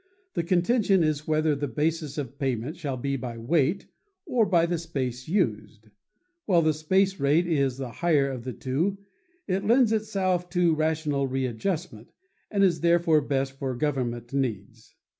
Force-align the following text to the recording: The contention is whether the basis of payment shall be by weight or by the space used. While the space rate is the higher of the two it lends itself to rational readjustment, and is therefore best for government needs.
The 0.33 0.41
contention 0.41 1.03
is 1.03 1.27
whether 1.27 1.53
the 1.53 1.67
basis 1.67 2.17
of 2.17 2.39
payment 2.39 2.75
shall 2.75 2.97
be 2.97 3.17
by 3.17 3.37
weight 3.37 3.85
or 4.25 4.47
by 4.47 4.65
the 4.65 4.79
space 4.79 5.27
used. 5.27 5.91
While 6.45 6.63
the 6.63 6.73
space 6.73 7.19
rate 7.19 7.45
is 7.45 7.77
the 7.77 7.91
higher 7.91 8.31
of 8.31 8.43
the 8.43 8.51
two 8.53 8.97
it 9.47 9.63
lends 9.63 9.91
itself 9.91 10.49
to 10.57 10.73
rational 10.73 11.27
readjustment, 11.27 12.11
and 12.49 12.63
is 12.63 12.81
therefore 12.81 13.21
best 13.21 13.59
for 13.59 13.75
government 13.75 14.33
needs. 14.33 14.95